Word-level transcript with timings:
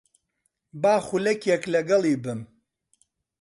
با 0.81 0.93
خولەکێک 1.07 1.63
لەگەڵی 1.73 2.15
بم. 2.23 2.39